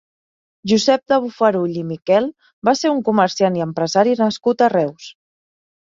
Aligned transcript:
Josep 0.71 1.03
de 1.13 1.19
Bofarull 1.25 1.75
i 1.81 1.83
Miquel 1.91 2.29
va 2.69 2.75
ser 2.79 2.93
un 2.97 3.03
comerciant 3.11 3.61
i 3.61 3.65
empresari 3.67 4.19
nascut 4.23 4.65
a 4.69 4.75
Reus. 4.79 5.13